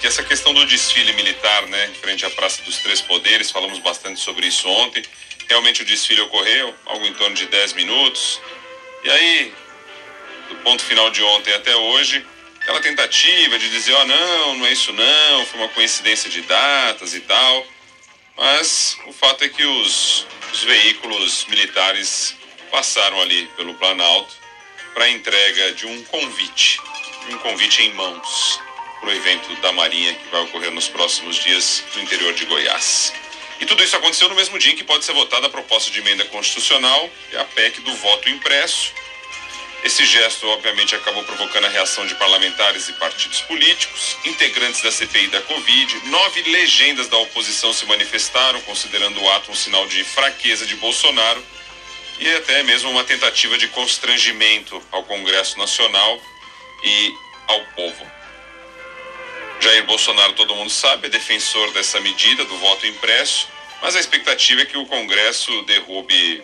que 0.00 0.06
essa 0.06 0.22
questão 0.22 0.54
do 0.54 0.64
desfile 0.64 1.12
militar, 1.12 1.66
né, 1.66 1.90
frente 2.00 2.24
à 2.24 2.30
Praça 2.30 2.62
dos 2.62 2.78
Três 2.78 3.02
Poderes, 3.02 3.50
falamos 3.50 3.78
bastante 3.80 4.18
sobre 4.18 4.46
isso 4.46 4.66
ontem. 4.66 5.04
Realmente 5.46 5.82
o 5.82 5.84
desfile 5.84 6.22
ocorreu, 6.22 6.74
algo 6.86 7.04
em 7.04 7.12
torno 7.12 7.36
de 7.36 7.44
10 7.46 7.74
minutos. 7.74 8.40
E 9.04 9.10
aí, 9.10 9.54
do 10.48 10.56
ponto 10.56 10.82
final 10.82 11.10
de 11.10 11.22
ontem 11.22 11.52
até 11.52 11.76
hoje, 11.76 12.24
aquela 12.62 12.80
tentativa 12.80 13.58
de 13.58 13.68
dizer, 13.68 13.92
ó, 13.92 14.00
oh, 14.00 14.04
não, 14.06 14.54
não 14.56 14.66
é 14.66 14.72
isso 14.72 14.90
não, 14.90 15.44
foi 15.44 15.60
uma 15.60 15.68
coincidência 15.68 16.30
de 16.30 16.40
datas 16.42 17.14
e 17.14 17.20
tal. 17.20 17.66
Mas 18.38 18.96
o 19.06 19.12
fato 19.12 19.44
é 19.44 19.50
que 19.50 19.64
os, 19.64 20.26
os 20.50 20.62
veículos 20.62 21.44
militares 21.50 22.34
passaram 22.70 23.20
ali 23.20 23.46
pelo 23.54 23.74
Planalto 23.74 24.34
para 24.94 25.04
a 25.04 25.10
entrega 25.10 25.72
de 25.72 25.86
um 25.86 26.02
convite, 26.04 26.80
um 27.28 27.36
convite 27.36 27.82
em 27.82 27.92
mãos 27.92 28.69
para 29.00 29.08
o 29.08 29.12
evento 29.12 29.54
da 29.56 29.72
Marinha 29.72 30.14
que 30.14 30.28
vai 30.30 30.42
ocorrer 30.42 30.70
nos 30.70 30.88
próximos 30.88 31.36
dias 31.36 31.82
no 31.94 32.02
interior 32.02 32.34
de 32.34 32.44
Goiás. 32.44 33.12
E 33.58 33.66
tudo 33.66 33.82
isso 33.82 33.96
aconteceu 33.96 34.28
no 34.28 34.34
mesmo 34.34 34.58
dia 34.58 34.72
em 34.72 34.76
que 34.76 34.84
pode 34.84 35.04
ser 35.04 35.12
votada 35.12 35.46
a 35.46 35.50
proposta 35.50 35.90
de 35.90 35.98
emenda 35.98 36.24
constitucional 36.26 37.10
a 37.38 37.44
PEC 37.44 37.80
do 37.80 37.94
voto 37.94 38.28
impresso. 38.28 38.92
Esse 39.82 40.04
gesto, 40.04 40.46
obviamente, 40.48 40.94
acabou 40.94 41.24
provocando 41.24 41.64
a 41.64 41.68
reação 41.70 42.06
de 42.06 42.14
parlamentares 42.14 42.88
e 42.88 42.92
partidos 42.94 43.40
políticos, 43.42 44.16
integrantes 44.26 44.82
da 44.82 44.92
CPI 44.92 45.28
da 45.28 45.40
Covid. 45.42 46.08
Nove 46.08 46.42
legendas 46.42 47.08
da 47.08 47.16
oposição 47.16 47.72
se 47.72 47.86
manifestaram, 47.86 48.60
considerando 48.62 49.20
o 49.22 49.30
ato 49.30 49.50
um 49.50 49.54
sinal 49.54 49.86
de 49.86 50.04
fraqueza 50.04 50.66
de 50.66 50.76
Bolsonaro 50.76 51.42
e 52.18 52.30
até 52.34 52.62
mesmo 52.62 52.90
uma 52.90 53.04
tentativa 53.04 53.56
de 53.56 53.68
constrangimento 53.68 54.82
ao 54.92 55.02
Congresso 55.04 55.58
Nacional 55.58 56.20
e 56.84 57.14
ao 57.48 57.60
povo. 57.74 58.19
Jair 59.70 59.84
Bolsonaro, 59.84 60.32
todo 60.32 60.52
mundo 60.56 60.68
sabe, 60.68 61.06
é 61.06 61.10
defensor 61.10 61.70
dessa 61.70 62.00
medida 62.00 62.44
do 62.44 62.58
voto 62.58 62.88
impresso, 62.88 63.46
mas 63.80 63.94
a 63.94 64.00
expectativa 64.00 64.62
é 64.62 64.64
que 64.64 64.76
o 64.76 64.84
Congresso 64.84 65.62
derrube 65.62 66.42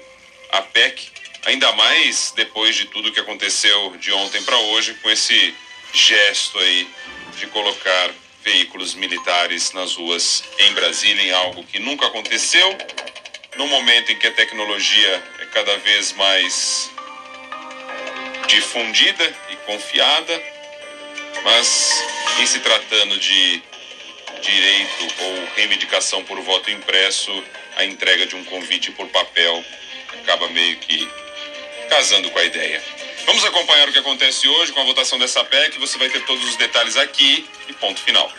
a 0.52 0.62
PEC, 0.62 1.08
ainda 1.44 1.72
mais 1.72 2.32
depois 2.36 2.76
de 2.76 2.84
tudo 2.84 3.10
que 3.10 3.18
aconteceu 3.18 3.96
de 3.96 4.12
ontem 4.12 4.40
para 4.44 4.56
hoje, 4.56 4.94
com 5.02 5.10
esse 5.10 5.52
gesto 5.92 6.56
aí 6.60 6.88
de 7.36 7.48
colocar 7.48 8.12
veículos 8.44 8.94
militares 8.94 9.72
nas 9.72 9.96
ruas 9.96 10.44
em 10.60 10.72
Brasília, 10.74 11.24
em 11.24 11.32
algo 11.32 11.64
que 11.64 11.80
nunca 11.80 12.06
aconteceu, 12.06 12.78
no 13.56 13.66
momento 13.66 14.12
em 14.12 14.18
que 14.20 14.28
a 14.28 14.32
tecnologia 14.32 15.24
é 15.40 15.46
cada 15.46 15.76
vez 15.78 16.12
mais 16.12 16.88
difundida 18.46 19.36
e 19.50 19.56
confiada, 19.66 20.42
mas 21.42 22.15
em 22.38 22.46
se 22.46 22.60
tratando 22.60 23.18
de 23.18 23.62
direito 24.42 25.14
ou 25.20 25.48
reivindicação 25.56 26.22
por 26.24 26.38
voto 26.40 26.70
impresso, 26.70 27.30
a 27.76 27.84
entrega 27.84 28.26
de 28.26 28.36
um 28.36 28.44
convite 28.44 28.90
por 28.90 29.08
papel 29.08 29.64
acaba 30.20 30.48
meio 30.48 30.76
que 30.78 31.08
casando 31.88 32.30
com 32.30 32.38
a 32.38 32.44
ideia. 32.44 32.82
Vamos 33.24 33.44
acompanhar 33.44 33.88
o 33.88 33.92
que 33.92 33.98
acontece 33.98 34.46
hoje 34.48 34.72
com 34.72 34.80
a 34.80 34.84
votação 34.84 35.18
dessa 35.18 35.42
PEC. 35.44 35.78
Você 35.78 35.98
vai 35.98 36.08
ter 36.08 36.24
todos 36.24 36.44
os 36.44 36.56
detalhes 36.56 36.96
aqui 36.96 37.46
e 37.68 37.72
ponto 37.72 38.00
final. 38.00 38.30